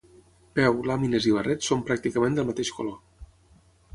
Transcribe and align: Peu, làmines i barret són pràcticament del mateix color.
Peu, 0.59 0.79
làmines 0.91 1.27
i 1.31 1.33
barret 1.35 1.67
són 1.67 1.85
pràcticament 1.91 2.39
del 2.39 2.47
mateix 2.51 2.75
color. 2.79 2.97